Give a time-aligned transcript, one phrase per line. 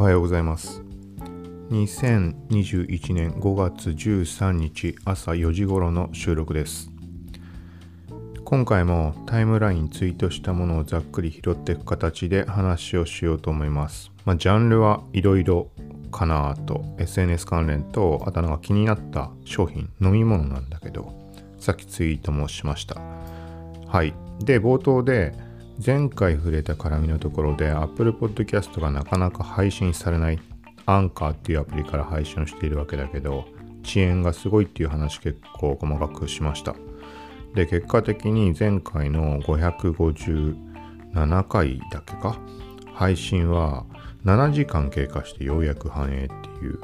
[0.00, 0.80] おはようございます。
[1.70, 6.88] 2021年5月13日朝4時頃の収録です。
[8.44, 14.12] 今回もタイムラインツイートしたものをざっくり拾っていく形で話をしようと思います。
[14.24, 15.72] まあジャンルはいろいろ
[16.12, 16.84] かなと。
[16.98, 21.12] SNS 関連とあとなんか気になった商品飲み物なんだけど
[21.58, 23.00] さっきツイートもしました。
[23.88, 24.14] はい。
[24.44, 25.34] で冒頭で
[25.84, 30.40] 前回触れた絡みのところで Apple Podcast がなかなか配信されない
[30.86, 33.44] アンカーっていうアプリから配信をしているわけだけど
[33.84, 36.74] 遅延がすごいっていう話結構細かくしました。
[37.54, 42.38] で結果的に前回の557回だけか
[42.92, 43.86] 配信は
[44.24, 46.80] 7時間経過してようやく反映っていう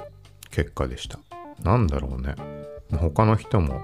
[0.51, 1.19] 結果でした。
[1.63, 2.37] なんだろうね。
[2.97, 3.81] 他の人も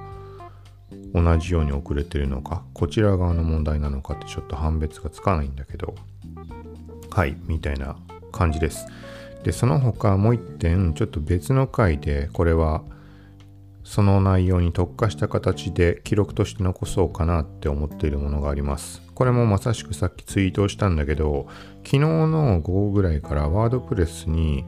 [1.14, 5.94] 同じように遅れてるのかこちら側の問題なのかってちょっと判別がつかないんだけど。
[7.10, 7.96] はいみたいな
[8.32, 8.86] 感じです。
[9.42, 12.82] でその他もう一点ちょっと別の回でこれは
[13.82, 19.02] その内容に特化した形で記録として残そうかなって思っているものがあります。
[19.14, 21.46] これもまさしくさっきツイートをしたんだけど
[21.78, 24.64] 昨日の午後ぐらいからワードプレスに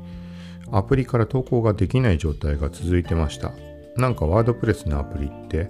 [0.71, 3.53] アプリから投稿ができない状態が続いてました。
[3.97, 5.69] なんかワードプレスのアプリって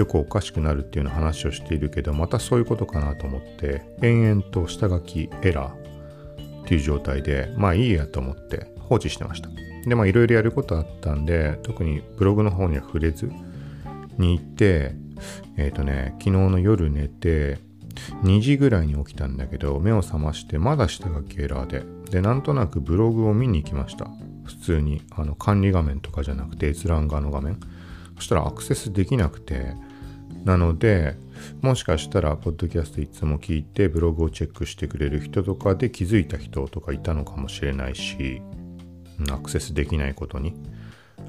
[0.00, 9.50] よくおかしくなるっていうような話をしているけどまたそういうことかなと思って延々と下書きエラーっていう状態でまあいいやと思って放置してました。
[9.86, 13.30] でまあいろいろやることあったんで特にブログの方には触れず
[14.16, 14.94] に行って
[15.58, 17.58] えっ、ー、とね昨日の夜寝て
[18.22, 24.08] 2時ぐらいに起きたんだけど目を覚ましてまだ下書きエラーででなんとなくブログを見に行きました。
[24.44, 27.60] 普通にあの管理画面とかじゃなくて閲覧側の画面。
[28.16, 29.74] そしたらアクセスできなくて
[30.44, 31.16] なので
[31.60, 38.42] もしかしたらポッドキャストいつも聞いてブログをチェックしてくれる人とかで気づいた人とかいたのかもしれないし
[39.30, 40.54] アクセスできないことに。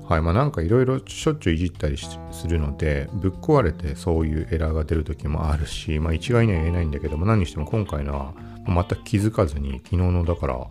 [0.08, 8.34] はいまあなんかいろいろしょっちゅういじったりするのでぶっ壊れてそういうエラーが出る時もあるしまあ一概には言えないんだけども何にしても今回のは
[8.66, 10.68] 全く気づかずに昨日のだから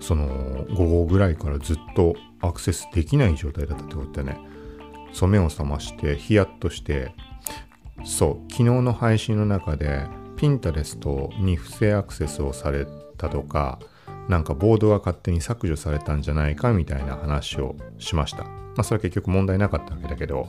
[0.00, 4.38] その午後ぐらいからずっとアクセスできない状態だったってことでね。
[5.12, 7.12] そう目を覚ましてヒヤッとして
[8.04, 12.86] そう昨日の配信の中でピンタレストに不正アクセスをされ
[13.16, 13.78] たとか
[14.28, 18.44] なんかボードが勝手に削除されたんじゃないかみたいな話をしました。
[18.44, 20.48] まあそれは結局問題なかったわけだけど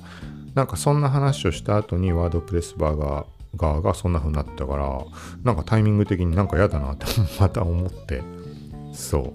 [0.55, 3.25] なんかそんな話をした後にワードプレスバーガー
[3.57, 5.05] 側がそんな風になったから
[5.43, 7.05] なんかタイミング的になんか嫌だなって
[7.39, 8.23] また思って
[8.93, 9.33] そ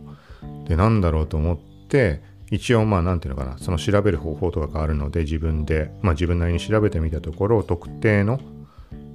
[0.64, 1.58] うでなんだろうと思っ
[1.88, 8.40] て一応まあ何ていうのかなその調べる方法とかがあるので自分でまあ自分なりに調べてみたところ特定の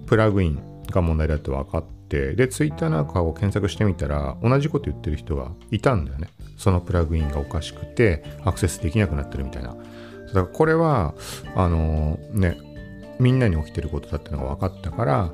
[0.05, 6.27] プラグインが問題だと分かってで Twitter なんかを検索してみたら同じこと言ってる人がいたんだよね。
[6.57, 9.69] そのプラグインがおかしくてアクセスできなくなってるみたいな。
[9.69, 11.15] だからこれは
[11.55, 12.57] あのー、ね
[13.19, 15.31] みんなに起きてることだってのが分かったから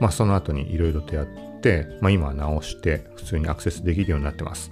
[0.00, 4.71] まあその後にいろいろとやって、まあ、今は直して普通にアクセスできるようになってます。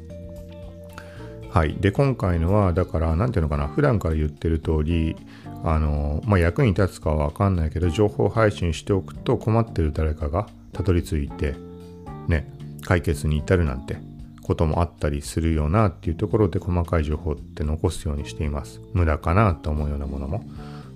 [1.50, 1.74] はい。
[1.80, 5.16] で、今回のは、だから、なんていうのかな、普段から言ってる通り、
[5.64, 11.56] あの、まあ、役に立つかはわかんないけど、情報配信しておくと困ってる誰かがたどり着いて、
[12.28, 12.52] ね、
[12.82, 13.98] 解決に至るなんて
[14.42, 18.80] こともあったりするよなっていうところで細かい情報って残すようにしています。
[18.92, 20.44] 無駄かなと思うようなものも。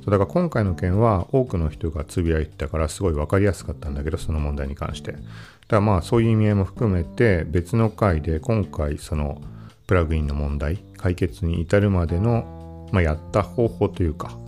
[0.05, 5.13] そうだから今回の件は多くの人がつぶやいてたからすごい分かりやすかったんだけど、その問題に関して。
[5.13, 5.25] だか
[5.69, 9.41] らまあそういう意味合いも含めて別の回で今回その
[9.87, 14.39] プラグインの問題解決に至るまでの、まあ、やった方法というか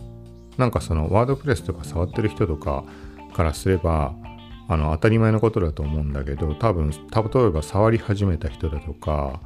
[0.57, 2.85] なんかそのワードプレスとか触ってる人とか
[3.35, 4.15] からすれば
[4.69, 6.97] あの当たり前のことだと思うんだけど多分例
[7.41, 9.41] えば触り始めた人だとか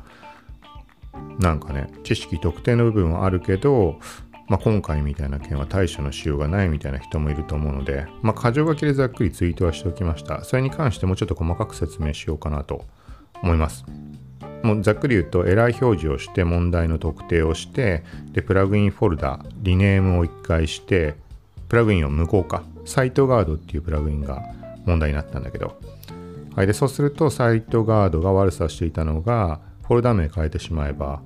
[1.39, 3.99] なんかね知識特定の部分はあるけど、
[4.49, 10.45] まあ、今回みたいな件は対処のしようがないみたいな人もいると思うので、まあ、箇条書きでざっくりツイートはしておきました。
[10.45, 12.87] それに関してもちょっと細かく説明しようかなと
[13.43, 13.85] 思います。
[14.63, 21.15] もうざっくり言うとエラー表示をして問題の特定をしてでプラグインフォルダリネームを一回して
[21.69, 22.63] プラグインを無効化。
[22.85, 24.43] サイトガードっていうプラグインが
[24.85, 25.79] 問題になったんだけど。
[26.57, 31.23] はいでそうするとサイトガードが悪さしていたのがフォルダ名変えてしまえば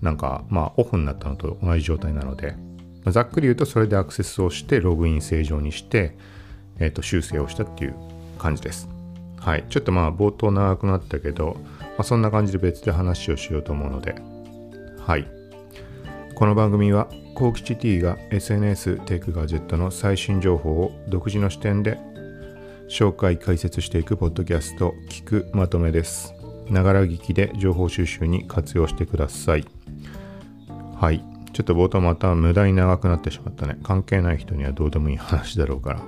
[0.00, 2.54] なんかまあオフになったのと同じ状態なので。
[3.04, 6.16] まざっくり言うとそれでアクセスをしてログイン正常にして、
[6.78, 7.94] えー、と修正をしたっていう
[8.38, 8.88] 感じです。
[9.38, 9.64] はい。
[9.70, 11.56] ちょっとまあ冒頭長くなったけど
[12.00, 14.14] あ、そんな感じで別で話をしようと思うので
[14.98, 15.26] はい
[16.34, 21.98] この番組は幸吉 T が SNS テイクガジェットの最新情報を独自の視点で
[22.88, 26.34] 紹介解説していくポッドキャスト聞くまとめです
[26.70, 29.66] ながら聞きで情報収集に活用してください。
[30.96, 31.24] はい。
[31.52, 33.76] ちょっと冒頭また無駄に長くなってしまったね。
[33.82, 36.00] 関係ない人にはどうでもいい話だろうから。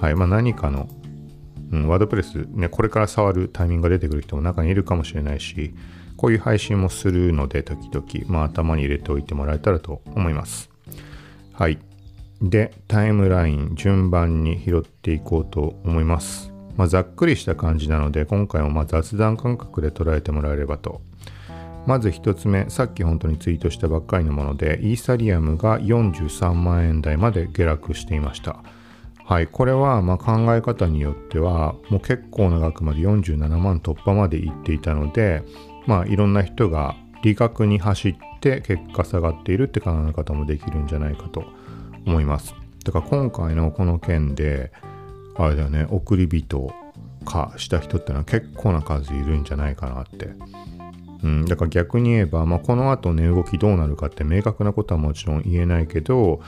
[0.00, 0.14] はい。
[0.14, 0.88] まあ何かの、
[1.70, 5.74] うん、ワードプレス、ね、これから触るタイミングが出てくる人も中にいるかもしれないし、
[6.16, 10.70] こういう配信もするので、時々、まあ頭に入れておいてもらえたらと思います。
[11.52, 11.78] はい。
[12.42, 16.52] で、タイムライン順番に拾っていこうと思います。
[16.76, 21.02] まあ、ざっくりした感じなので、今回もま雑談感覚で捉えてもらえればと
[21.86, 28.62] まず1つ目、さっき本当にツイートしたばっかりのもので、イーサリアムが43万円台まで下落していました。
[29.30, 35.44] はい、これはま考え方によっては、もう結構な額まで47万突破までいっていたので、
[35.86, 41.44] まあいろんな人が利確に走って結果下がっているって考え方もできるんじゃないかと
[42.06, 42.56] 思います。
[42.84, 44.72] だから今回のこの件で、
[45.36, 46.74] あれだよね、送り人
[47.24, 50.34] 化した人ってのは結構な数いるんじゃないかなって
[51.22, 56.40] うん、だから逆に言えば、まあ、この後値動きどうなるかって明確なことはもちろん言えないけど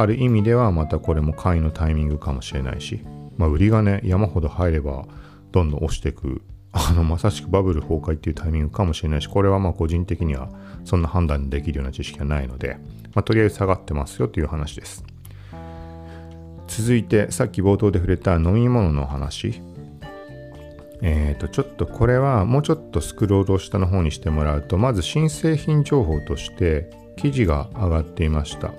[0.00, 3.00] ある意味ではまたこれも買いのタイミングかもしれないし、
[3.36, 5.06] まあ、売りがね山ほど入れば
[5.52, 6.42] どんどん押していく
[6.72, 10.50] あのまさしくバブル崩壊っていうタイミングかもしれないしこれはまあ個人的には
[10.84, 12.78] そんな判断できるような知識はないので、
[13.14, 15.04] まあ、とりあえず下がってますよという話です。
[16.68, 19.62] 続いてさっき冒頭で触れた飲み物の話。
[21.00, 28.72] えーと、ちょっとこれはもうちょっとスクロールを下の方にしてもらうとまず新製品情報として記事が上がっていました。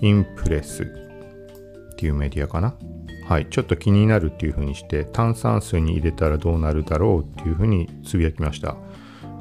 [0.00, 2.74] インプレスっていうメディアかな。
[3.26, 3.46] はい。
[3.48, 8.76] ちょっと気になるっていうふうにして炭酸水に入れたらどうなるだろうっていうふうにつぶやきました。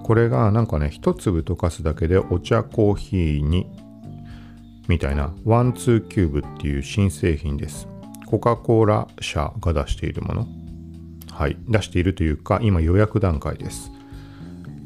[0.04, 3.68] これがなんかね一粒溶かすだけでお茶コーヒーに
[4.88, 7.88] みたいな One Two Cube っていう新製品です。
[8.26, 10.48] コカ・コーラ社が出しているもの。
[11.32, 13.92] はい、出しているというか、今予約段階です。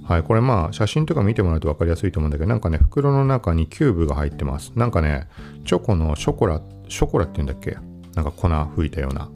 [0.03, 4.73] はい、これまあ写真とか見てもらうと分かりやすいと思うんだけど、なんかね、袋の中にキューブが入ってます。
[4.75, 5.27] なんかね、
[5.65, 7.77] チョコのショコラ、ショコラって言うんだっけ？
[8.15, 9.29] なんか粉吹いたような、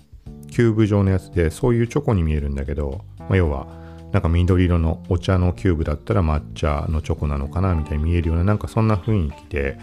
[0.52, 3.68] キューブ状のやつで、そういうチョコに見えるんだけど、まあ、要は、
[4.12, 9.80] なんか緑色のお茶のキューブだったら抹茶のチョコなのかなみたいに見えるような、なんかそんな雰囲気で、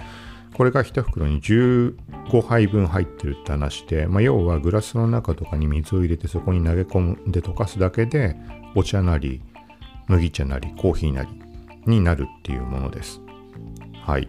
[0.54, 8.36] これが1袋に15杯分入ってるって話で、まあ、要はグラスの中とかに水を入れてそこに投げ込んで溶かすだけで
[8.76, 9.42] お茶なり
[10.08, 11.28] 麦茶なりコーヒーなり
[11.86, 13.20] になるっていうものです。
[14.02, 14.28] はい。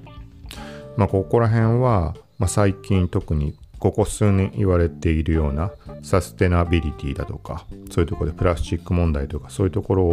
[0.98, 10.04] まあここら辺は、まあ、最近特にここ数年言われているようなサステナビリティだとかそういうところでプラスチック問題とかそういうところ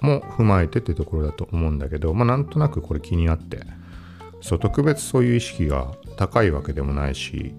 [0.00, 3.60] も踏まえてってところだと思うんだけどまあなんとなくこれ気になって
[4.40, 7.54] そう特別そういう意識が高いわけでもないし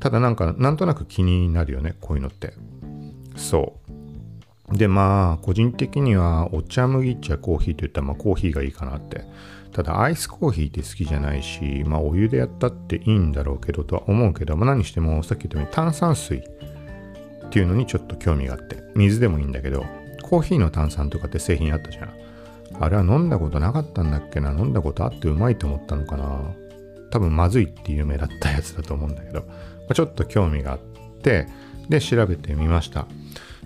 [0.00, 2.54] ただなんかなんとなく気になるよねこういうのって
[3.36, 3.87] そう
[4.72, 9.24] でまあ個人的にはお茶麦茶コーヒーといったらまあコーヒーがいいかなって。
[9.70, 19.84] ただアイスコーヒーって好きじゃないしまあお湯でやったっていいんだろうけどとは思うけど、まあ、何してもさっき言ったように炭酸水っていうのにちょっと興味があって水でもいいんだけど
[20.22, 22.12] コーヒーの炭酸とかって製品あったじゃん。
[22.80, 26.54] あれは飲んだことなかったんだっけな飲んだことあってうまいと思ったのかな。
[27.10, 29.46] 多分まずいって有名だったやつだと思うんだけど、ま
[29.90, 30.78] あ、ちょっと興味があっ
[31.22, 31.46] て
[31.88, 33.06] で調べてみました。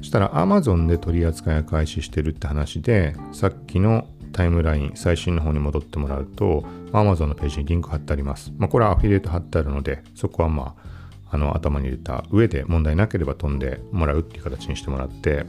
[0.02, 10.92] そしたら Amazon で取り扱いを開始してるって話でさっきのタイムライン最新の方に戻ってもらうと Amazon のページにリンク貼ってあります、まあ、これはアフィリエイト貼ってあるのでそこはまあ
[11.34, 15.46] あの頭に入れた上で問題なければ飛んでもらうっていう形にしてもらって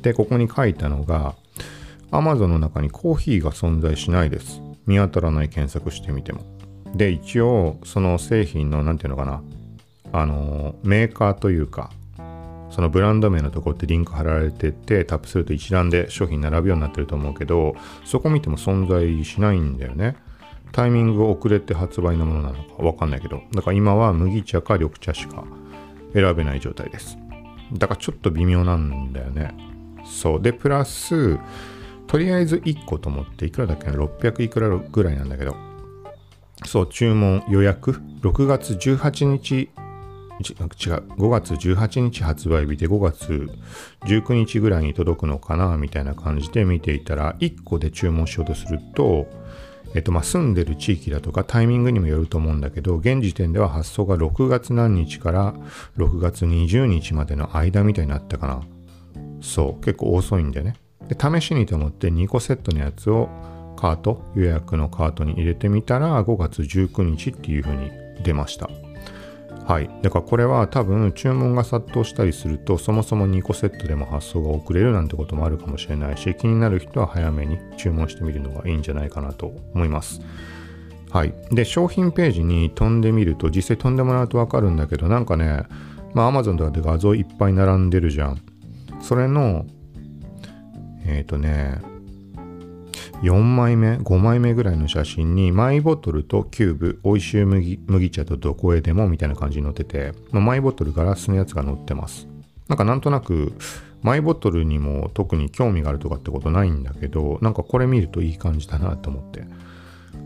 [0.00, 1.34] でここに書いたのが
[2.12, 4.60] Amazon の中にコーヒーが存在しないです。
[4.86, 6.42] 見当たらない検索してみても。
[6.94, 9.42] で、一応、その製品の、なんていうのかな、
[10.12, 11.90] あの、メーカーというか、
[12.72, 20.16] そのブランド名のとこってリンク貼られてて、タップすると一覧で商品並ぶようになってると思うけど、そこ見ても存在しないんだよね。
[20.72, 25.44] タイミング遅れて発売のものなのかわかんないけど、だから今は麦茶か緑茶しか
[26.14, 27.18] 選べない状態です。
[27.74, 29.54] だからちょっと微妙なんだよね。
[30.04, 30.42] そう。
[30.42, 31.38] で、プラス、
[32.12, 35.56] とりあえず1個と思っていくらだっけな？600いくらぐらいなんだけど
[36.66, 39.70] そう注文予約6月18日
[40.50, 40.58] 違う。
[40.66, 43.50] 5月18日発売日で5月
[44.02, 49.26] 19日ぐらいに届くのかなみたいな感じで見ていたら1個で注文しようとすると
[49.94, 55.54] えっとま住んでる地域だとかタイミングにもよると思うんだけど現時点では発送が6月何日から
[55.96, 58.62] 6月20日までの間みたいになったかな。
[59.42, 59.84] そう。
[59.84, 60.76] 結構遅いんだよね。
[61.08, 63.28] で試しにと思って2個セットのやつを
[63.76, 67.90] カート予約のカートに入れてみたら5月19日っていう風に
[68.22, 68.70] 出ました。
[69.66, 69.88] はい。
[70.02, 80.20] だからこれは多分注文が殺到したりするとそもそも2個セットでも発送が遅れるなんてこともあるかもしれないし気になる人は早めに注文してみるのがいいんじゃないかなと思います。
[81.10, 81.34] はい。
[81.50, 85.64] で、商品ページに飛んでみると実際飛んでもらうとわかるんだけどなんかね、
[86.14, 88.40] まあ Amazon とかで画像いっぱい並んでるじゃん。
[89.00, 89.66] それの、
[91.04, 91.82] えっ、ー、とね、
[93.22, 102.26] 4枚目5枚目ぐらいの写真にマイボトルとキューブ美味しい麦麦茶とどこへでもみたいな感じに載ってて、マイボトルガラスのやつが載ってます。
[102.68, 103.52] なんかなんとなく
[104.02, 109.44] マイボトルにも特に興味があるとかってことないんだけどなんかこれ見るといい感じだなと思って。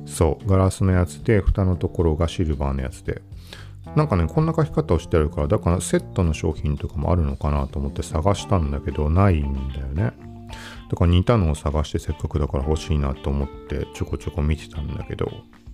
[0.07, 3.21] そうガラスのやつで蓋のところがシルバーのやつで。
[3.95, 10.13] なんかねこんな書き方をしてあるからだからセットの商品とかもあるのかなと思って探したんだけどないんだよね。
[10.91, 15.31] だから似たのを探してせっかくだから欲しいなと思ってちょこちょこ見てたんだけど、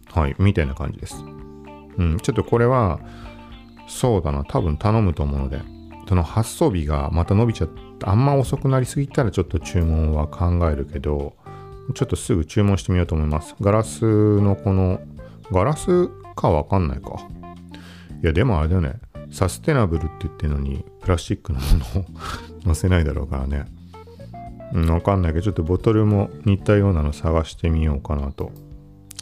[0.06, 1.16] はい、みたいな感じです。
[1.98, 3.00] うん、ちょっとこれは、
[3.86, 5.60] そうだな、多分頼むと思うので、
[6.08, 11.34] その発送日がまた伸びちゃって、あんま遅くなりすぎたらちょっと注文は考えるけど、
[11.94, 13.54] ちょっとすぐ注文してみようと思います。
[13.60, 15.00] ガラスのこの、
[15.50, 17.16] ガラスかわかんないか。
[18.22, 18.94] いや、でもあれだよね。
[19.30, 22.04] サステナブルって言ってるのに、プラスチックのものを
[22.64, 23.64] 載せないだろうからね。
[24.72, 28.52] うん、わかんないけど、ちょっとボトルも似たようなの探してみようかなと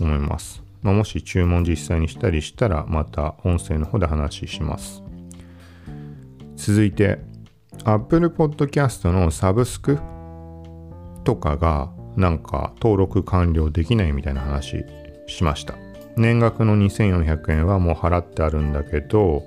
[0.00, 0.62] 思います。
[0.82, 5.02] まあ、もし注文実際にしたりしたら、また音声の方で話します。
[6.56, 7.18] 続いて、
[7.84, 9.98] Apple Podcast のサブスク
[11.24, 14.84] とかがなんか登録完了できないみたいな話
[15.26, 15.74] しました。
[16.16, 19.42] 年額の2400円はもう払ってあるんだけど、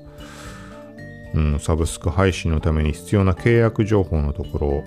[1.34, 4.84] うん、サブスク配信のために必要な契約情報のところ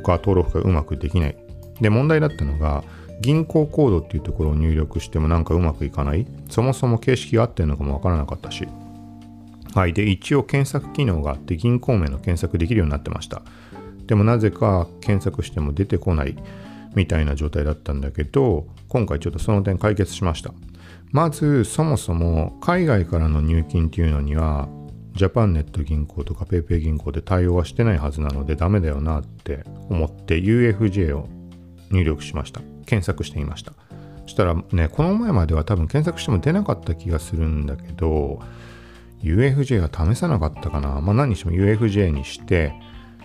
[0.00, 1.36] か登録がうまくできない。
[1.80, 2.84] で、問題だったのが、
[3.20, 6.26] 銀行コードっていうところを入力してもなんかうまくいかない。
[6.48, 8.66] そもそも形式が合ってるのかもわからなかったし。
[9.74, 9.92] はい。
[9.92, 13.42] で、一応検索機能があって銀行名の検索できるようになってました。
[14.06, 16.34] でもなぜか検索しても出てこない
[16.94, 20.52] みたいな状態だったんだけど、今回ちょっとその点解決しました。
[21.12, 24.68] まず、そもそも海外からの入金っていうのには、
[25.14, 31.28] ジャパンネット銀行とか PayPay 銀行で対応はしてないはずなのでダメだよなって思って UFJ を
[31.90, 32.60] 入力しました。
[32.86, 33.72] 検索してみました。
[34.22, 38.40] そしたらね、この前までは多分検索しても出なかった気がするんだけど、
[39.22, 41.00] UFJ は試さなかったかな。
[41.00, 42.72] まあ何にしても UFJ にして、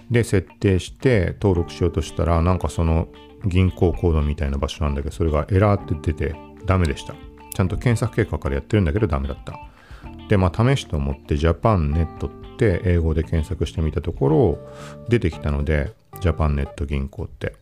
[0.09, 3.07] で、設定して登録しようとしたら、なんかその
[3.45, 7.15] 銀行コードみたいな場所なんだけど、それがエラーって出てダメでした。
[7.53, 9.59] ちゃんと検索結果からやってるんだけどダメだった。
[10.29, 14.57] で、まあ、試しと思ってジャパンネットって英語で検索してみたところ、
[15.09, 17.55] 出てきたので、ジャパンネット銀行って。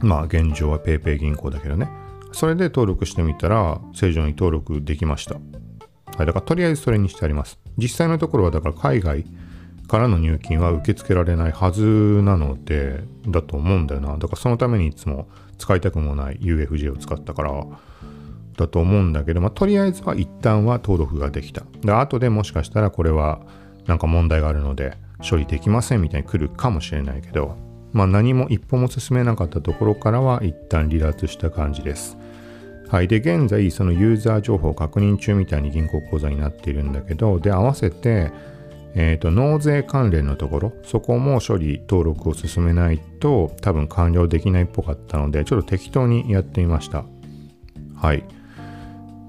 [0.00, 1.88] まあ、現状は PayPay 銀行だけどね。
[2.32, 5.34] それで登録してみたら、正常に登録できました。
[5.34, 5.40] は
[6.24, 7.58] い、だからとりあえずそれにしてあります。
[7.76, 9.24] 実際のところは、だから海外
[9.88, 14.16] からの入金は受け付けられないはずなので、だと思うんだよな。
[14.16, 17.66] だからそのためにいつも使いたくもない UFJ を使ったから、
[18.60, 21.62] だと思うんだけど、まあ、とりあえずは一旦は登録ができた。
[21.82, 23.40] で、後でもしかしたらこれは
[23.86, 24.96] なんか問題があるので
[25.28, 27.56] 処理できませんみたいに来るかもしれないけど、
[27.92, 32.16] まあ、何も一歩も進めなかったところからは一旦離脱した感じです。
[32.88, 33.08] はい。
[33.08, 38.32] で、現在、そのユーザー情報確認中みたいに銀行口座になっているんだけど、で、合わせて、
[38.94, 47.04] えっ、ー、と、納税関連のところ、そこも処理登録を進めないと多分完了できないっぽかったので、ちょっと適当にやってみました。
[47.94, 48.24] はい。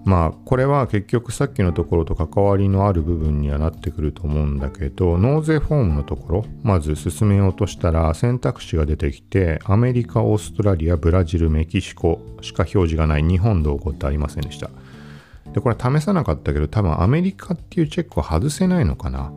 [0.03, 14.70] まあこれは結局さっきのところと関わりのある部分にはなってくると思うんだけど納税フォームのところまず進めようとしたら選択肢が出てきてアメリカオーストラリアブラジルメキシコしか表示がない日本どこってありませんでした。
[15.53, 19.34] でこれ試さなかったけど多分アメリカっていうチェックを外せないのかな。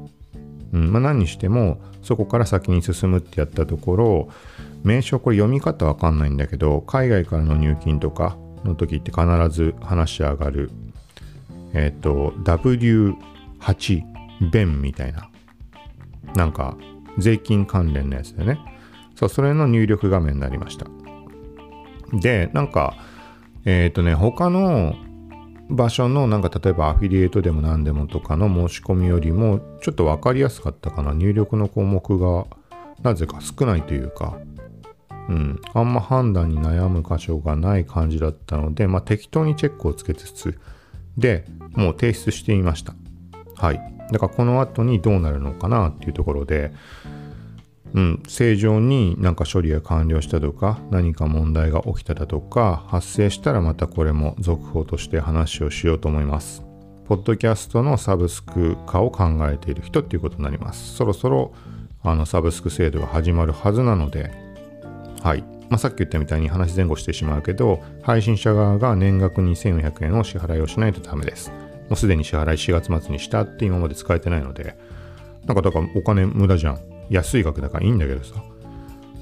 [0.72, 4.28] うんまあ何にしてもそこから先に進むってやったところ
[4.82, 10.70] 名称これ読み方わかんないんだけど海外からの入金とかの時って必ず話し上がる、
[11.72, 14.02] えっ、ー、と、W8
[14.50, 15.28] 弁みたいな、
[16.34, 16.76] なんか、
[17.18, 18.58] 税金関連のやつでね。
[19.14, 20.86] そう、それの入力画面になりました。
[22.12, 22.96] で、なんか、
[23.64, 24.94] えっ、ー、とね、他の
[25.70, 32.46] 場所のなんか例えばアフィリエイトでも何でもとかの申し込みよりもちょっと分かりやすかったかな入力の項目が
[33.02, 34.38] なぜか少ないというか
[35.28, 40.58] うん、あんま判断に悩む箇所がない感じだったので、まあ、適当にチェックをつけつつ、
[41.16, 42.94] で、もう提出してみました。
[43.56, 43.80] はい。
[44.12, 46.72] だからこの後にどうなるのかなっていうところで、
[47.94, 56.62] うん、正常になんか処理が完了したとか、何か問題が起きただとか、発生したらまたこれも続報として話をしようと思います。
[57.06, 60.96] ポッドキャストのサブスク化を考えている人っていうことになります。
[60.96, 61.52] そろそろ
[62.02, 64.43] あのサブスク制度が始まるはずなので、
[65.24, 65.40] はい。
[65.70, 71.50] まあ、さっき言ったみたいに話前後してしまうけど、配信者側が年額2400円を支払いをしないとダメです。
[71.88, 74.76] もうすでに支払い4月末にしたって今まで使えてないので、
[75.46, 76.78] なんかだからお金無駄じゃん。
[77.08, 78.34] 安い額だからいいんだけどさ。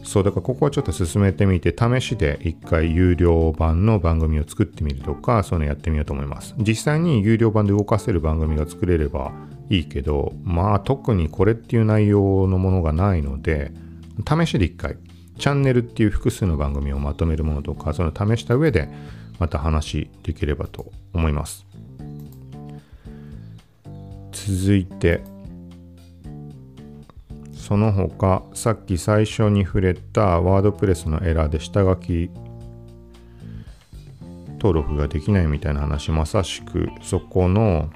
[0.03, 9.31] そうだからここはちょっと進めてみて試しで一回有料版の番組を作ってみるとかそういうのやってみようと思います実際に有料版で動かせる番組が作れれば
[9.71, 13.71] いいけどまあ特にこれっていう内容のものがないので
[14.29, 14.97] 試しで一回
[15.39, 18.89] チャンネルっていう複数の番組をまとめるものとかその試した上で
[19.39, 21.67] また話できればと思います。
[24.33, 25.23] 続いて
[27.53, 32.31] その他さっき最初に触れたワードプレスのエラーで下書き
[34.55, 37.91] 登録ができないみたいな話まさしくそこの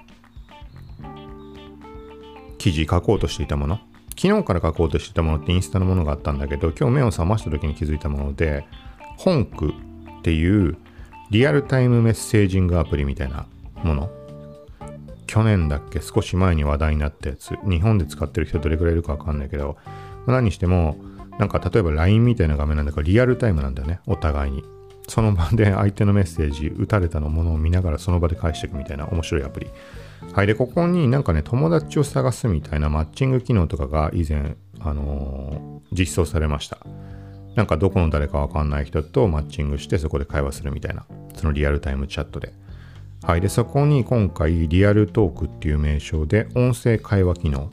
[2.59, 3.79] 記事書こうとしていたもの。
[4.19, 8.67] 昨日から書こうとしてたものってインスタのものがあったんだけど今日目を覚ました時に気づいたもので
[9.19, 9.73] 本句っ
[10.23, 10.77] ていう
[11.31, 13.47] リアルタイムメッセージングアプリみたいな
[13.83, 14.11] もの。
[15.27, 17.57] 去年だっけ少し前に話題になったやつ。
[17.69, 19.77] 日本で使ってる人どれくらいいるかわかんないけど
[20.27, 20.97] 何にしても
[21.39, 24.65] なんか例えば LINE みたいな画面なんだからリアルタイムなんだよねお互いに。
[25.09, 29.69] その場で相手のメッセージ打たれたのものを見ながらその場で返していくみたいな面白いアプリ
[30.33, 36.79] はいでここになんかね友達を探すみたいなマッチング機能とかが以前あのー、実装されました
[37.55, 42.53] なんかどこの誰かわかんない人とマッチングしてそこで会話するみたいなそのリアルタイムチャットで
[43.27, 43.41] はい。
[43.41, 47.73] で、そこに今回、リアルトークっていう名称で、音声会話機能。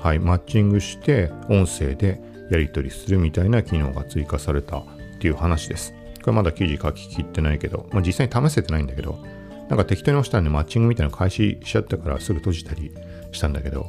[0.00, 0.18] はい。
[0.18, 2.18] マッチングして、音声で
[2.50, 4.84] やり取りするみたいな機能が追加されたっ
[5.18, 5.92] ていう話です。
[6.26, 9.24] これまだ記事書ききってないけど、まあ、実際に試せてないんだけど、
[9.68, 12.90] なんか適当に押したんでマッチングみたいなの開始しちゃったからすぐ閉じたり
[13.30, 13.86] したんだけど、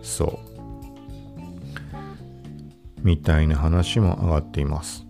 [0.00, 0.38] そ
[1.84, 1.90] う。
[3.02, 5.04] みたいな話も上がっています。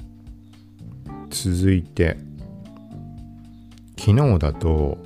[1.29, 2.17] 続いて、
[3.99, 4.97] 昨日だと、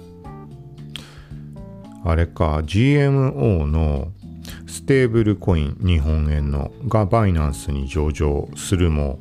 [2.05, 4.13] あれか、GMO の
[4.69, 9.19] ステーブルコイン日本円のがバイナンスに上場するも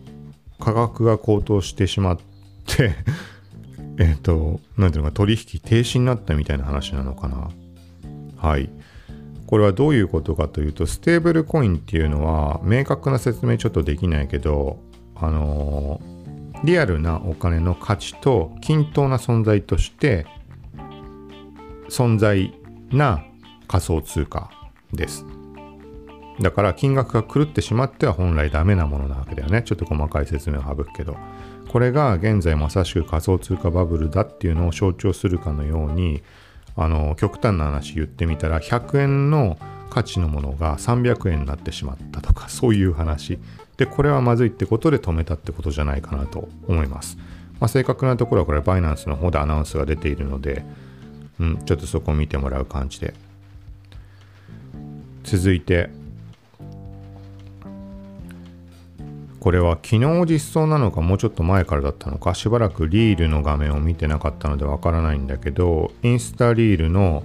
[0.60, 2.26] 価格が高騰してしまって
[3.99, 7.49] えっと、なんていうのか取引停止になったみたいな話なのかな。
[8.38, 8.69] はい。
[9.47, 14.80] これはどういうことかというと、ステーブルコインっていうのは明確な説明ちょっとできないけど、
[15.15, 20.25] あのー、リアルなお金の価値と均等な存在として
[21.89, 22.53] 存在
[22.91, 23.23] な
[23.67, 24.49] 仮想通貨
[24.93, 25.25] です。
[26.41, 29.63] だから金額が狂ってしまっては本来ダメなものなわけだよね。
[29.63, 31.17] ちょっと細かい説明を省くけど。
[31.67, 36.23] これが現在まさしく仮想通貨バブルだっていうのを象徴するかのように、
[36.76, 39.58] あの、極端な話言ってみたら、100円の
[39.89, 43.39] 価値のものが300円になってしまったとか、そういう話。
[43.78, 47.17] で、これはまずいってことで止めたってことじゃないかなと思います。
[47.60, 50.63] まあ、正確なところはこれバイナンスの方でアナウンスが出ているので、
[51.39, 53.13] うん、ちょっとそこを見てもらう感じで。
[55.23, 55.89] 続いて、
[59.47, 67.23] これは昨日実装なのかもうちょっと前からだったのかしばらくリールの画面を見てなかったのでわからないんだけどインスタリールの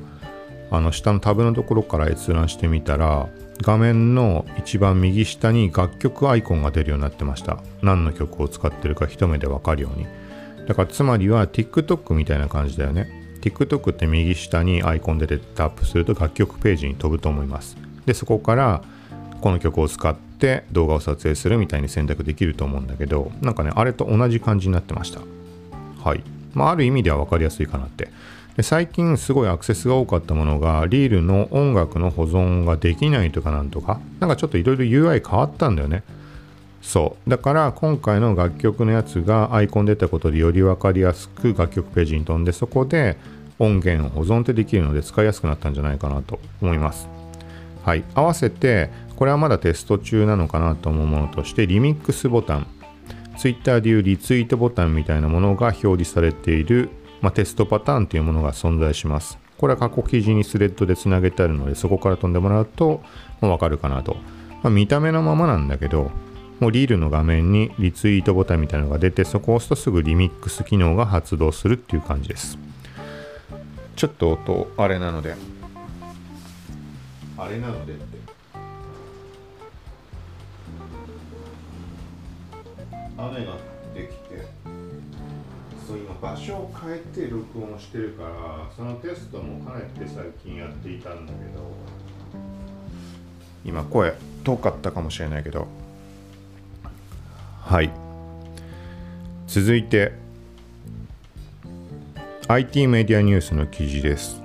[0.71, 3.29] あの下のタブのところから閲覧してみたら
[3.63, 7.59] 画面の一番右下に楽曲アイコンが出るようになってました。
[7.83, 10.07] 何の曲を使ってるか一目でわかるように。
[10.69, 13.11] だからつまりは TikTok みたいな感じだよね。
[13.41, 17.77] TikTok って右下にアイコンで出てタップすると楽曲ページに飛ぶと思います。
[18.07, 18.83] で、そこから
[19.43, 25.21] この曲を使って動画を撮影するみたいに選択できると思うんだけど、なんかね、あれと同じ感じになってました。
[26.03, 26.23] はい。
[26.55, 28.09] まあ、ある意味では分かりやすいかなって。
[28.57, 36.05] で最近すごいアクセスが多かったものが、リールの音楽の保存ができないとかなんとか、なんかちょっといろいろ UI 変わったんだよね。
[36.83, 37.31] そう。
[37.31, 43.17] だから今回の楽曲のやつがアイコン出たことでより分かりやすく楽曲ページに飛んでそこで
[43.59, 47.09] 音源を保存ってできるので使いやすくなったんじゃないかなと思います。
[47.85, 48.05] はい。
[48.15, 52.67] 合わせてこれはまだテスト中なのかなと思うものとしてリミックスボタン
[53.39, 59.39] Twitter でいうリツイートボタンみたいなものが表示されている、まあ、テストパターンというものが存在します。
[59.59, 63.01] これは過去記事にスレッドでつなげてあるのでそこから飛んでもらうと
[63.41, 64.17] わかるかなと。
[64.63, 66.11] まあ、見た目のままなんだけど
[66.63, 72.57] もうリールの画面にリツイートボタンみたいなのが出て、そこを押すとすぐリミックス機能が発動するっていう感じです。
[73.97, 75.35] ちょっと音、あれなので。
[77.37, 77.95] あれなので
[83.29, 83.37] って。
[83.37, 83.57] 雨が
[83.95, 84.47] できて、
[85.87, 88.31] そう今場所を変えて録音してるから
[88.75, 91.71] そのテストもかねて最近やっていたんだけど
[93.65, 95.69] 今声遠かったかもしれないけど。
[97.61, 97.91] はい。
[99.47, 100.13] 続いて
[102.49, 104.43] IT メディアニュースの記事です。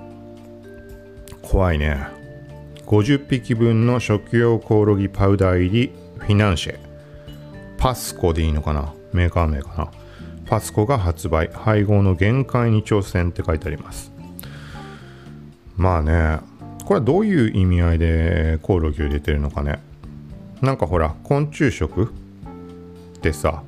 [1.42, 2.06] 怖いね。
[2.86, 6.87] 50匹分の食用コオロギパウダー入りフィナンシェ。
[7.78, 8.92] パスコでいいのかな？
[9.12, 9.90] メーカー名かな？
[10.46, 11.48] パスコが発売。
[11.52, 14.12] 配合の限界に挑戦って書いてあります。
[15.76, 16.40] まあね
[16.84, 19.78] これはどういう意味合いでコオロギを入れてるのかね？
[20.60, 23.62] なんかほら昆虫食ってさ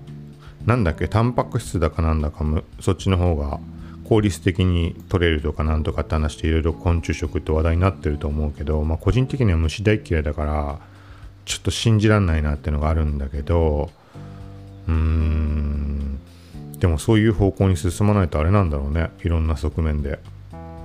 [0.66, 1.07] なんだっけ？
[1.07, 3.61] タンパク質だかなんだかむそっちの方が
[4.05, 10.81] 効率的に取れるとかなんとかって話していろいろ昆虫食って話題になってると思うけど、まあ、個人的には虫大嫌いだから
[11.44, 13.90] ちょっと信じらんないなってのがあるんだけど
[14.88, 16.21] うん。
[16.79, 19.11] でもそういう方向に進まないとあれなんだろうね。
[19.23, 20.19] いろんな側面で。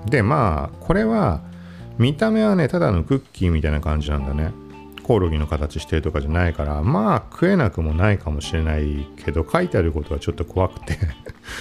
[0.05, 1.41] でまあこれは
[1.97, 4.51] 見た目はねただのクッキーみたいな感じなんだね。
[5.03, 10.97] コオロギの形してるとかじゃないからまあ食えなくもないかもしれないけど書いてあることはちょっと怖くて。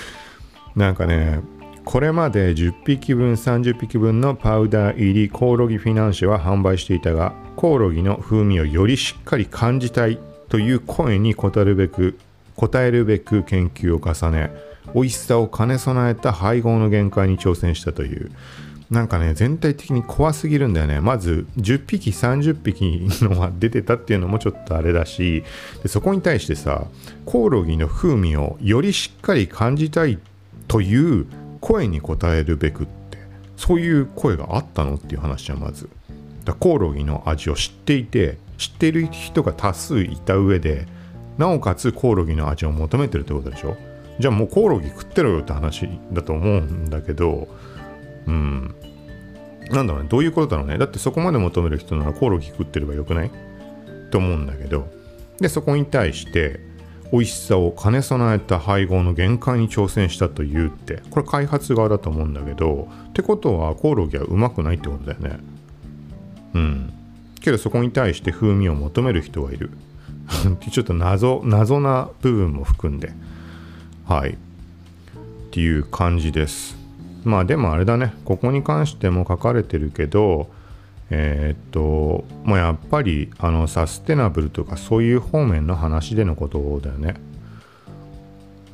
[0.74, 1.40] なんかね
[1.84, 10.18] これまで10匹分30匹分のパウダー入りコオロギフィナンシェは販売していたがコオロギの風味をよりしっかり感じたい。
[10.48, 12.18] という声に応えるべく
[12.56, 14.50] 応えるべく研究を重ね
[14.94, 18.30] 美味しさを兼ね備えた配合の限界に挑戦したという。
[18.90, 21.00] なんかね全体的に怖すぎるんだよね。
[21.00, 25.42] まず10匹30匹のが出てたっていうのもちょっとあれだし
[25.82, 26.86] でそこに対してさ
[27.24, 30.18] コオロギの風味をよりしっかり感じたい
[30.68, 31.26] という
[31.60, 33.18] 声に応えるべくって
[33.56, 35.88] そういう声があったのっていう話じゃまず。
[36.44, 40.86] だコオロギの味を知っていて知っている人が多数いた上で
[41.38, 43.76] なおかつコオロギの味を求めてるってことでしょ？
[44.20, 47.48] じゃあもうコオロギ食ってろよって話だと思うんだけど
[48.26, 48.74] うん。
[49.70, 50.08] なんだろうね。
[50.08, 50.78] どういうことだろうね？
[50.78, 53.30] だってそこまで求める人ならコオロギ食ってればよくない？
[54.10, 54.88] と思うんだけど。
[55.40, 56.60] でそこに対して
[57.10, 65.38] 美味しさを兼ね備えた配合の限界に挑戦したというってこれ開発側だと思うんだけどってことはコオロギはうまくないってことだよね。
[66.54, 66.93] うん。
[67.44, 69.70] けどそこに対して風味を求める人はいる。
[70.70, 73.12] ちょっと謎謎な部分も含んで。
[74.06, 74.30] はい。
[74.30, 74.36] っ
[75.50, 76.76] ていう感じです。
[77.24, 78.14] まあでもあれだね。
[78.24, 80.48] ここに関しても書かれてるけど
[81.10, 87.14] えー、っともうやっぱりあのサステナブルとかそういう方面の話でのことだよね。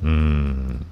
[0.03, 0.85] うん。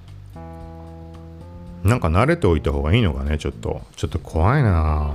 [1.84, 3.82] なんか慣れておいた方がいいのかねちょっと。
[3.96, 5.14] ちょっと怖いな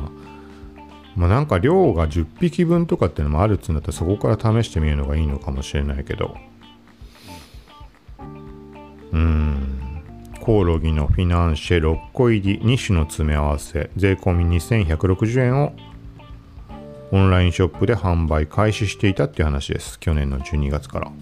[1.16, 6.36] まあなんか量が10匹分とかっていうのもあるっつうんだったらそこから試してみるのがいいのかもしれないけど。
[9.12, 10.02] うん。
[10.40, 13.90] コオロギのフィナンシェ6個入り2種の詰め合わせ。
[13.96, 15.72] 税込み2160円を
[17.12, 20.00] オンラインショップで販売開始していたっていう話です。
[20.00, 21.12] 去年の12月から。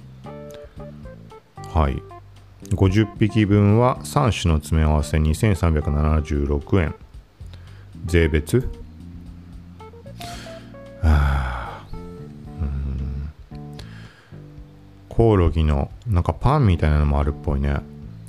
[1.74, 2.02] はい。
[2.70, 6.94] 50匹分は3種の詰め合わせ2376円。
[8.07, 8.82] 税別
[11.03, 11.85] あ。
[15.09, 17.81] コオロギのなんかパンみたいなのもあるっぽいね。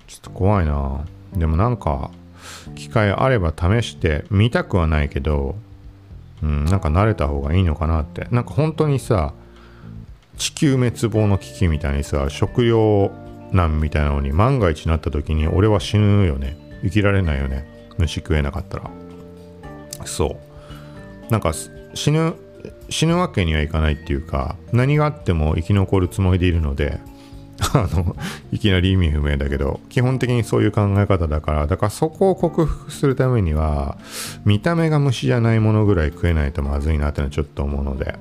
[0.08, 1.06] ちょっと怖いな。
[1.34, 2.12] でもなんか
[2.76, 5.56] 機会あれば試してみたくはないけど
[6.44, 8.28] うん、なんか慣れた方がいいのかなって。
[8.32, 9.34] なんか本当にさ
[10.38, 13.12] 地球滅亡の危機みたいにさ食糧
[13.54, 16.58] 難みたいなのに万が一なった時に俺は死ぬよね。
[16.84, 17.66] 生きられないよね。
[17.98, 18.92] 虫食えなかったら。
[20.06, 20.38] そ
[21.30, 21.32] う。
[21.32, 21.54] なんか
[21.94, 22.36] 死ぬ
[22.94, 27.00] 死ぬわけにはいかないっていうか何があっても生き残るつもりでいるので
[27.74, 28.16] あの
[28.52, 33.98] いきなり意味不明だけど基本的にそういう考え方だからだからそこを克服するためには
[34.46, 38.16] 見た目が虫じゃないものぐらい食えないとまずいなってのはちょっと思うので。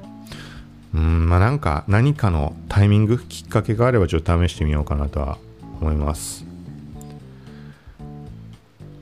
[0.94, 5.38] うんまあなんか何かのタイミングきっかけがあればちょっと試してみようかなとは
[5.80, 6.44] 思います。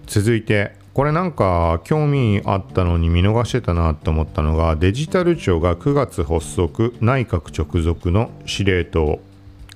[0.07, 9.21] 続いてこれなんか興味あったのに見逃してたなと思ったのがデジタル庁が9月発足内閣直属の司令塔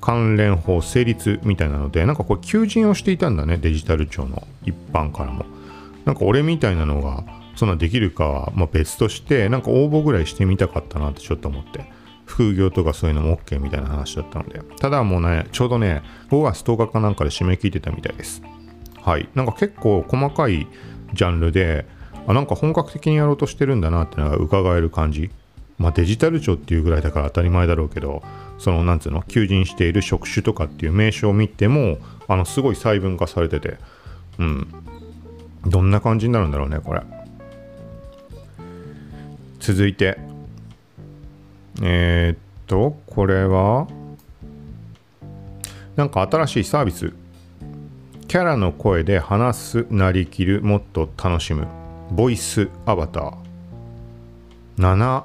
[0.01, 5.47] 関連法成立みたいなのでなんかこれ求人をしていたんだねデジタル庁の一般からも。
[6.05, 7.25] なんか俺みたいなのが
[7.57, 11.85] そんなできるかはま別としてなんか応募ぐらいしてみたかったなってちょっと思って。
[12.27, 14.61] 副業とかそういうのも OK みたいな話だったので。
[14.81, 18.43] ただもうねちょうどね5月10日かなんかで締め切ってたみたいです。
[19.01, 19.29] はい。
[19.35, 20.67] なんか結構細かい
[21.15, 21.87] ジャンルで
[22.27, 25.31] あなんか本格的にやろうとしてるんだなってのが伺える感じ。
[25.77, 28.23] まあ、デジタル庁っていうぐらいだから当たり前だろうけど
[28.59, 31.99] そのなんつうの求人している職種とかっていう名称を見ても
[32.29, 33.79] あのすごい細分化されてて
[34.39, 34.69] うん。
[35.67, 37.03] どんな感じになるんだろうねこれ。
[39.59, 40.19] 続いて。
[41.83, 43.89] えー、っとこれは
[45.97, 47.13] なんか新しいサービス。
[48.35, 51.69] キャラの声で話すなりきるもっと楽しむ。
[52.11, 53.35] ボイスアバター。
[54.77, 55.25] 7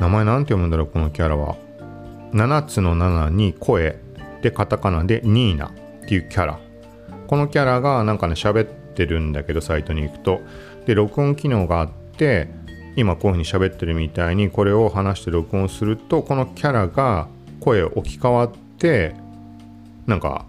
[0.00, 1.54] 名前なんて読むんだろうこのキャラは。
[2.32, 4.00] 7つの7に声
[4.42, 5.70] でカタカナでニーナっ
[6.08, 6.58] ていうキャラ。
[7.28, 10.40] このキャラがなんかね喋ってるんだけどサイトに行くと。
[10.86, 12.48] で録音機能があって
[12.96, 17.28] 今こういうふうに喋ってるみたいにこれを話して録音するとこのキャラが
[17.60, 19.14] 声を置き換わって
[20.08, 20.46] なんか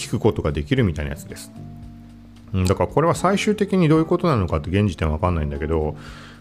[0.00, 1.52] 聞くことができるみたいなやつです。
[2.52, 5.94] だからこれは最終的にどういうことなのかって現時点わかんないんだけど、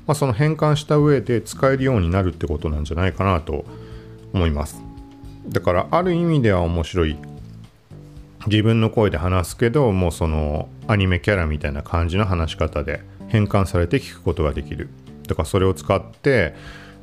[0.07, 3.65] まあ、その変換した上で使えるようになるってことなんじゃないかなと
[4.33, 4.81] 思います。
[5.47, 7.17] だからある意味では面白い。
[8.47, 14.89] 自分の声で話すけどもうそのアニメキャラみたいな感じの話し方で変換されて聞くことができる。
[15.27, 16.55] だからそれを使って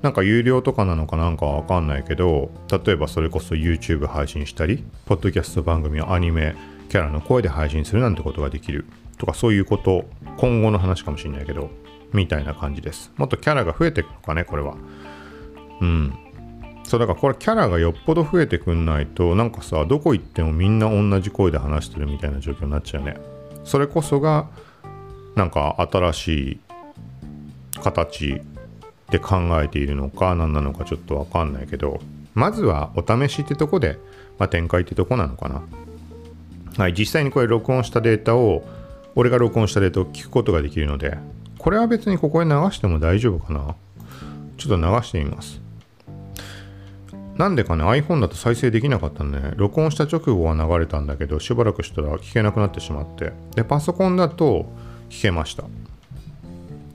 [0.06, 6.54] なんか有料とかなのかなんかわかんないけど例えばそれこそ YouTube 配信したりポッドキャスト番組をアニメ
[6.88, 8.84] キャラの声で配信するなんてことができる。
[9.18, 10.04] とかそういうこと
[10.36, 11.70] 今後の話かもしれないけど
[12.12, 13.10] みたいな感じです。
[13.16, 14.76] もっとキャラが増えていくのかねこれは。
[15.80, 16.14] うん。
[16.84, 23.16] そうだからこれキャラがよっぽど増えてくんないとなんかさどこ行ってもみんな同じ声で話してるみたいな状況になっちゃうね。
[23.64, 24.46] それこそが
[25.34, 26.60] なんか新しい
[27.82, 28.40] 形
[29.10, 32.00] で考えているのか何なのかちょっとわかんないけど
[32.34, 33.98] まずはお試しってとこで、
[34.38, 35.62] まあ、展開ってとこなのかな。
[36.76, 38.62] はい実際にこれ録音したデータを
[39.14, 41.16] 俺が録音したデータを聞くことができるので
[41.58, 43.74] これは別にここへ流しても大丈夫かな。
[44.58, 45.60] ちょっと流してみます。
[47.36, 54.66] なんでかね iPhone だと再生できなかったんで、ね、録音した直後は流れたんだけどしばらくしたら聞けなくなってしまってでパソコンだと
[55.10, 55.64] 聞けました。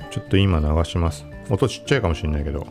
[0.09, 1.30] ちょっと今流します。
[1.51, 2.65] 音ちっちゃいかもしれないけど。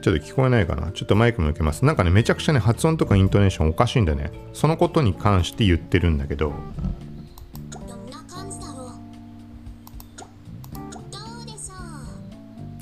[0.00, 0.90] ちょっと聞こえないかな？
[0.92, 1.84] ちょっとマイク向けます。
[1.84, 4.30] なんかねめちゃくちゃね発音とかイントネーションおかしいんだね。
[4.52, 6.52] そのことに関して言ってるんだけど。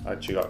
[0.04, 0.44] あ違う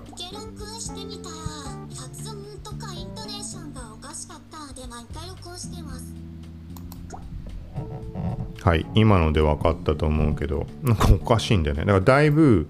[8.66, 11.82] はい今ので分かったと思うけどなんかおかしいんだよね。
[11.82, 12.68] だからだいぶ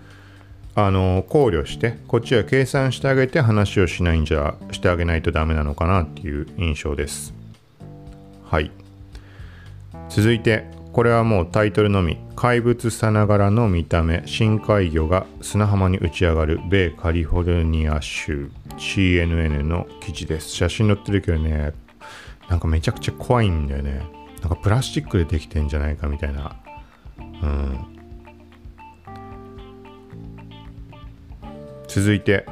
[0.74, 7.32] あの考慮してこっちは計算してあげて話をしないんじゃしてあげないとダメなのかなっていう印象です。
[8.44, 8.70] はい。
[10.11, 12.18] 続いてこれはもうタイトルのみ。
[12.37, 14.22] 怪物さながらの見た目。
[14.26, 18.50] 深海魚が砂浜に打ち上がる米カリフォルニア州。
[18.76, 20.50] CNN の記事です。
[20.50, 21.72] 写真載ってるけどね
[22.50, 24.15] なんかめちゃくちゃ怖いんだよね。
[24.42, 26.57] なんかプラスチックでできてんじゃないかみたいな。
[27.18, 27.96] うん。
[31.88, 32.46] 続いて。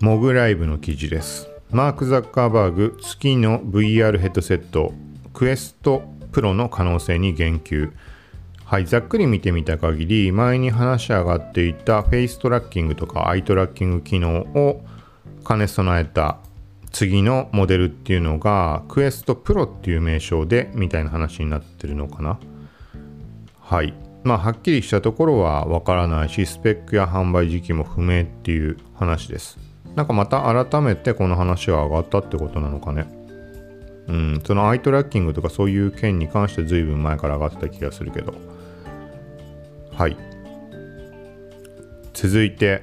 [0.00, 1.48] MoguLive の記事です。
[1.70, 4.92] マーク・ザッカーバーグ次の VR ヘッドセット。
[5.32, 7.92] Quest Pro の可能性に言及。
[8.64, 14.82] はいざっくり見てみた限り前に話し上がっていたフェイストラッキングとかアイトラッキング機能を
[15.46, 16.38] 兼ね備えた
[16.94, 22.38] 次のモデルっていうのがクエストプロっていう名称でみたいな話になってるのかな？
[23.60, 23.92] はい。
[24.22, 29.58] まあはっきりしたところはわからないしスペックや販売時期も不明っていう話です。
[29.96, 33.08] なんかまた改めてこの話が上がったってことなのかね？
[34.06, 38.34] うん、そのアイトラッキングとかそういう件に関して随分前から上がってた気がするけど。
[39.92, 40.16] はい。
[42.12, 42.82] 続いて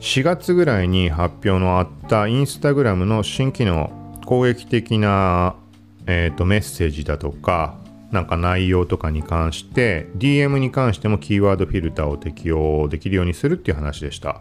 [0.00, 3.90] 4月ぐらいに発表のあったインスタグラムの新機能
[4.26, 5.56] 攻撃的な、
[6.06, 7.78] えーと、メッセージだとか
[8.12, 14.40] なんか内容とかに関して DM に関してもキーワードフィルターを適用できるようにするっていう話でした。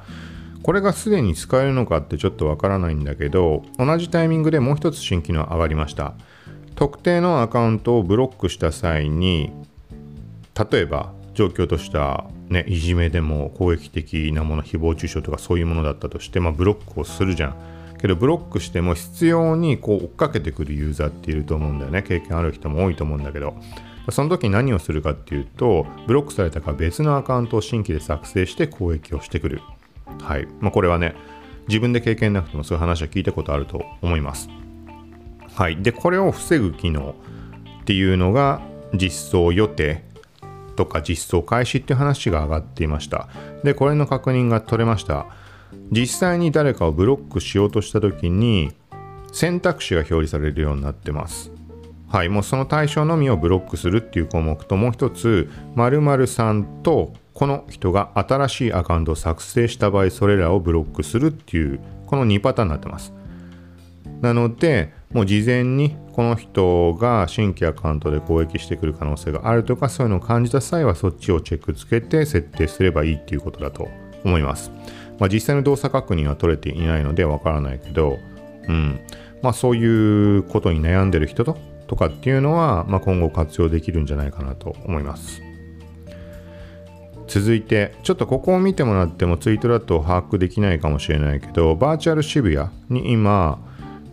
[0.68, 6.14] これがすでに使えるのかってちょっとわからないんだけど同じタイミングでもう一つ新機能上がりました
[6.76, 9.54] 特定のアカウントをブロックした際に
[10.72, 17.56] 例えば状況とした、ね、いじめでも攻撃的なもの誹謗中傷とかそういうものだったとして、まあ、ブロックをするじゃん。
[18.00, 22.02] けどブロックしても必要にこう追っかけてくるユーザーっていると思うんだよね。
[22.02, 23.56] 経験ある人も多いと思うんだけど。
[24.10, 29.62] その時何をするかっていうとブロックされたか別のアカウントを新規で作成して攻撃をしてくる。
[30.22, 30.48] はい。
[30.60, 31.16] まあ、これはね
[31.68, 34.50] 自分で経験なくてもそういう話は聞いたことあると思います。
[35.58, 35.82] はい。
[35.82, 37.16] で、これを防ぐ機能
[37.82, 38.62] っていうのが
[38.94, 40.04] 実装予定。
[40.78, 43.28] とか実装開始って話が上がっていました。
[43.66, 45.26] で、これの確認が取れました。
[45.92, 48.72] 実際に誰かをブロックしようとした時に
[49.34, 51.52] 選択肢が表示されるようになってます。
[52.08, 63.14] はい、もうその対象のみをブロックするっていう項目ともう一つ〇〇さんとこの人が新しいアカウントを作成した場合それらをブロックするっていうこの2パターンになってます。
[64.22, 73.88] なのでもう事前にこの人が新規アカウントで攻撃してくる可能性があるとかそういうのを感じた際はそっちをチェックつけて設定すればいいっていうことだと
[74.24, 74.72] 思います。
[75.20, 78.18] まあ、実際の動作確認は取れていないのでわからないけど、
[78.68, 79.00] うん。
[79.42, 79.86] まあそうい
[80.38, 85.42] うことに悩んでる人ととかっていうのは、まあ、今後活用できるんじゃないかなと思います。
[87.28, 93.60] 続いて、ちょっとここを見てもらってもツイートだと把握できないかもしれないけど、バーチャル渋谷に今、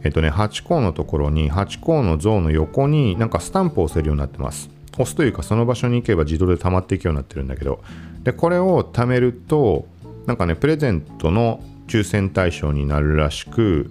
[0.05, 4.69] えっとね、ハチ公のところに、ハチ公の像の横になんかスタンプを押せるようになってます。
[4.93, 7.81] 押すというか、その場所に行けば自動で溜まっていくようになってるんだけど、
[8.23, 9.87] で、これを貯めると、
[10.27, 13.91] なんかね、プレゼントの抽選対象になるらしく、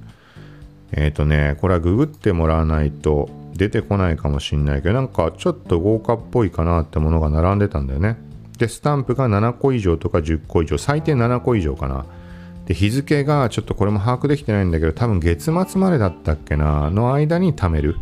[0.91, 8.17] えっ、とね、これはググってもらわないと出てこないかもしんないけど、なんかちょっと豪華っぽいかなってものが並んでたんだよね。
[8.60, 12.06] で、スタンプが7個以上とか10個以上、最低7個以上かな。
[12.65, 17.97] で、日付がちょっとこれも把握できてないんだけど、多分月末までだったっけな、の間に貯める。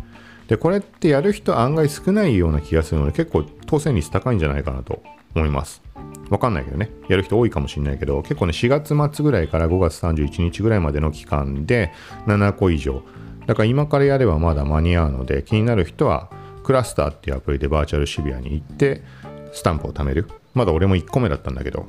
[0.48, 5.02] で、これってやる人案外少ないような気がするので、結構当選率高いんじゃないかなと
[5.34, 5.82] 思います。
[6.30, 6.90] わかんないけどね。
[7.08, 11.92] やる人多いかもしれないけど、結構ね、4月末ぐらいから5月31日ぐらいまでの期間で
[12.26, 13.02] 7個以上。
[13.46, 16.30] だから今からやればまだ間に合うので、気になる人は、
[16.62, 19.02] クラスターっていうアプリでバーチャル渋谷に行って、
[19.52, 20.28] スタンプを貯める。
[20.54, 21.86] まだ俺も1個目だったんだけど。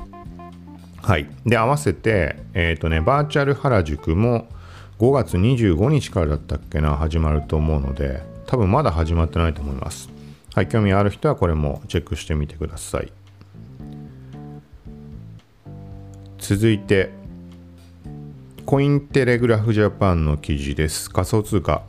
[1.04, 1.30] はい。
[1.46, 4.48] で、合わせて、えっ、とね、バーチャル原宿も
[5.00, 10.10] 5月25日からだったっけな、始まると思うので、多分まだ始まってないと思います。
[10.56, 13.12] はい、興味ある人はこれもチェックしてみてください。
[16.38, 17.10] 続いて、
[18.66, 21.10] コインテレグラフジャパンの記事です。
[21.10, 21.84] 仮想通貨。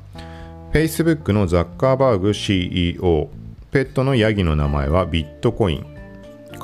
[0.73, 3.31] Facebook のザッカーバーグ CEO、
[3.71, 5.94] ペットのヤギの名前はビットコイン。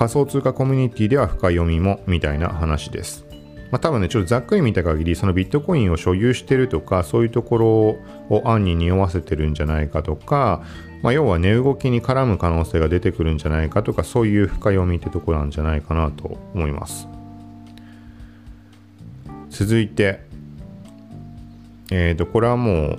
[0.01, 3.27] 仮想通貨コミュニティでは深読みもみたいな話です。
[3.71, 7.69] まあ多分ね、ちょっとざっくり見た限り、そのビットコインを所有してるとか、そういうところ
[8.31, 10.63] を暗に匂わせてるんじゃないかとか、
[11.03, 17.07] まあ、要は値動きに絡む可能性が出てくるんじゃないかとか、そういう深読みってとこなんじゃないかなと思います。
[19.51, 20.21] 続いて、
[21.91, 22.99] えっ、と、これはもう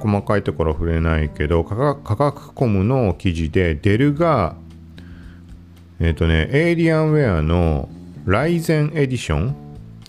[0.00, 4.56] 細かいところ触れないけど、価格コムの記事で、デルが、
[6.02, 7.88] えっ、とね、エイリアンウェアの
[8.26, 9.56] ライゼンエディション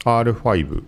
[0.03, 0.83] R5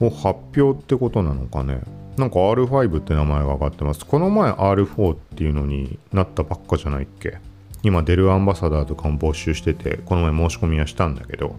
[0.00, 1.82] を発表ってことなのかね。
[2.16, 4.06] なんか R5 って名前が上がってます。
[4.06, 7.36] この前 R4 っていうのになったばっかじゃないっけ？
[7.82, 11.56] 今デルアンバサダーとかも募集してて、この前申し込みはしたんだけど、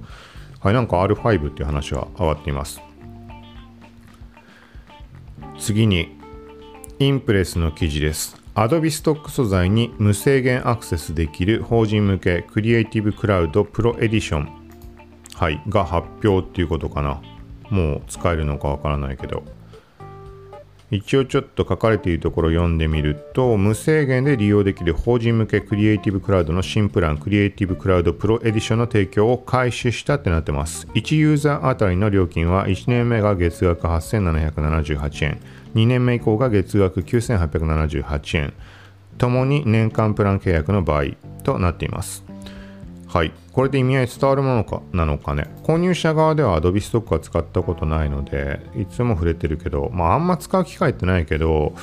[0.59, 2.81] はい、なんか R5 っていう話が上がっています。
[5.59, 6.17] 次に、
[6.97, 8.41] インプレスの記事です。
[8.57, 14.49] Adobe ストック素材に無制限アクセスできる法人向けクリエイティブクラウドプロエディション、
[15.35, 17.21] はい、が発表っていうことかな。
[17.69, 19.43] もう使えるのかわからないけど。
[20.89, 30.87] 一応ちょっと書かれているところ読んでみると、無制限で利用できる法人向けクリエイティブクラウドの新プラン、クリエイティブクラウドプロエディションの提供を開始したってなってます。
[30.95, 35.39] 1ユーザーあたりの料金は1年目が月額8778円、
[35.75, 38.53] 2年目以降が月額9878円、
[39.17, 41.05] ともに年間プラン契約の場合
[41.43, 42.23] となっています。
[43.07, 43.31] はい。
[43.53, 45.49] これで意味合い伝わるものかなのかね。
[45.63, 51.73] 購入者側では Adobe ストックは使ったことないので、いつも触れてるけど、まああんま使う機会ってないけど、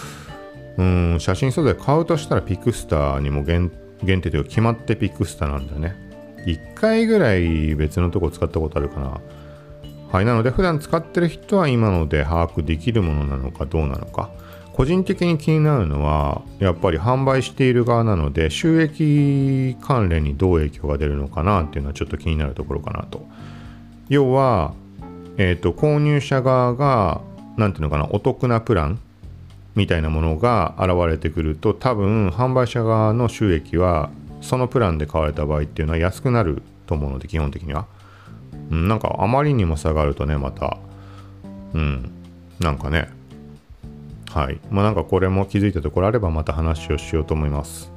[0.76, 3.70] うん、写真素材買うとしたらピクスターにも限
[4.02, 5.96] 定というか決まってピクスターなんだよね。
[6.46, 9.20] 1回ぐらい別のとこ使ったことあるかな。
[10.14, 10.24] はい。
[10.24, 14.30] なので普段使ってる人は今ので把握できるものなのかどうなのか。
[14.72, 23.26] 個人的に気になるのは、やっぱり販売している側なので、収益関連にどう影響が出るのかなっていうのはちょっと気になるところかなと。
[24.08, 24.74] 要は、
[25.36, 27.20] えっ、と、購入者側が、
[27.56, 29.00] なんていうのかな、お得なプラン
[29.74, 34.10] みたいなものが現れてくると、多分、販売者側の収益は、
[34.40, 37.86] そのプランで買われた場合っていうのは安くなると思うので、基本的には。
[38.70, 40.78] うん、なんかあまりにも差がるとね、また、
[41.74, 42.10] うん、
[42.60, 43.08] なんかね、
[44.32, 44.58] はい。
[44.70, 47.92] まあなんかこれも気づいたところあればまた話をしようと思います。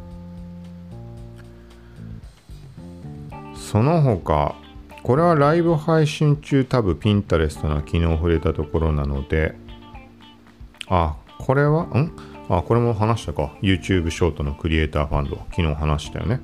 [3.56, 4.56] その他、
[5.04, 9.56] これはライブ配信中多分 Pinterest の昨日触れたところなので、
[10.88, 12.12] あ、これはん？
[12.50, 13.54] あ、これも話したか。
[13.62, 15.38] YouTube ショートのクリエイターファンド。
[15.52, 16.40] 昨日話したよね。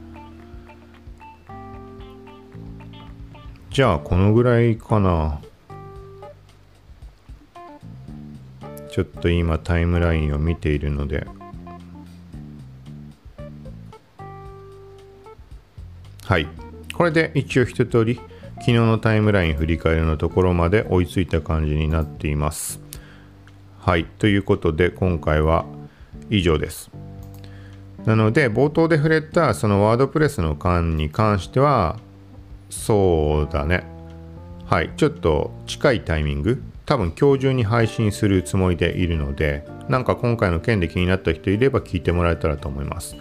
[3.74, 5.42] じゃあ、このぐらいかな。
[8.92, 11.26] ちょっと今タイムラインを見ているので。
[16.24, 16.48] はい。
[16.94, 18.22] これで一応一通り
[18.58, 22.80] 昨日のタイムライン振り返りのところまで追いついた感じになっています。
[23.80, 24.06] はい。
[24.06, 25.66] ということで今回は
[26.30, 26.92] 以上です。
[28.06, 31.98] なので冒頭で触れたそのワードプレスの間に関しては
[32.74, 33.84] そうだね。
[34.66, 34.92] はい。
[34.98, 43.16] ちょっと近いタイミング多分今日中に配信するつもりでいるのでなんか今回の件で気になった人いれば聞いてもらえたらと思います。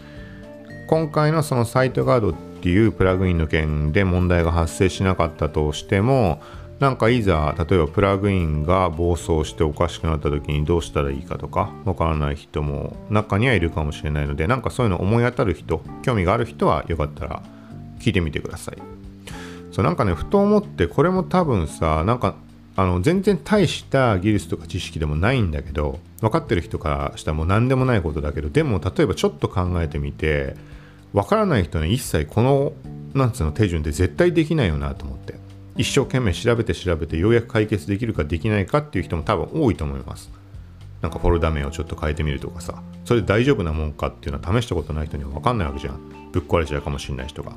[0.89, 6.43] 今回のそのサイトガードっていうプラグインの件で問題が発生しなかったとしても
[6.81, 17.43] なんかいざ例えばプラグインが暴走しておかしくなった時にどうしたらいいかとかわからない人も中にはいるかもしれないのでなんかそういうの思い当たる人興味がある人はよかったら
[18.01, 19.02] 聞いてみてください
[19.73, 22.37] そうなんかねふと思ってこれも多分さなんか
[22.77, 30.57] あの全然大した技術とか知識でもないんだけど分かってる人からしたらもう何でもないことだけどでも例えばちょっと考えてみて
[31.13, 32.73] 分からない人に一切この
[33.15, 35.35] なんつうの手順で絶対できないよなと思って
[35.77, 40.31] 一生懸命調べて調べてようやく解決できるかできないかっていう人も多分多いと思います。
[41.01, 46.31] なんかフォルダ名をちょっと変えてみるとかさ、それで大丈夫なもんかっていうのは試したことない人には分かんないわけじゃん。
[46.31, 47.53] ぶっ壊れちゃうかもしれない人が。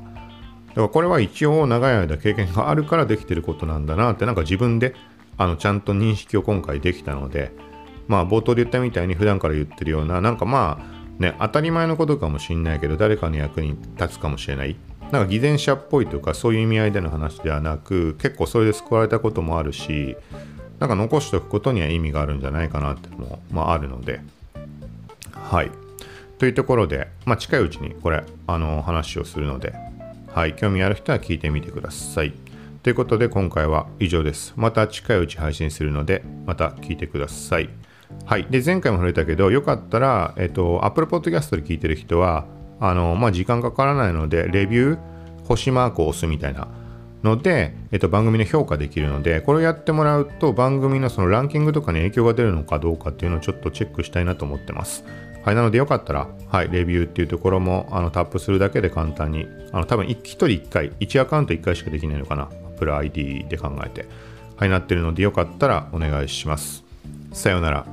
[0.76, 4.94] だからこれは一応長い間経験があるからできてることなんだなってなんか自分で
[5.38, 7.50] あのちゃんと認識を今回できたので、
[8.08, 14.76] まあ冒頭で言ったみたいに普段から言ってるようななんかまあね当たり前のことかもしんないけど誰かの役に立つかもしれない。
[15.10, 20.16] なんか偽善者っぽいとかそういう意味合いでの話ではなく結構それで救われたこともあるし
[20.80, 24.20] なんか残しておくことには意味があるんじゃないかなってのも、まあ、あるので。
[25.32, 25.70] はい。
[26.38, 29.95] というところで、まあ、近いうちにこれあの話をするので。
[30.36, 32.34] はい興味ある人は聞いてみてください
[32.82, 37.70] ということで今回は以上ですまた近いうち配信するのでまた聞いてください
[38.24, 38.46] はい。
[38.50, 42.46] で、前回も触れたけど、よかったら、えっと、Apple Podcast で聞いてる人は、
[42.78, 44.98] あの、まあ、時間かからないので、レビュー、
[45.44, 46.68] 星マークを押すみたいな
[47.24, 55.04] ので、えっと、番組の評価できるので、これをやってもらうと、番組のそのランキングとかに影響が出るのかどうかっていうのをちょっとチェックしたいなと思ってます。
[55.46, 64.06] はい、なのでよかったら、はい、レビューっていうところもあのタップするだけで簡単に、あの多分 1, 人1回、1アカウント1回しかできないのかな、Apple ID で考えて、
[64.56, 66.82] はい、なってるのでよかったらお願いします。
[67.32, 67.86] さようなら。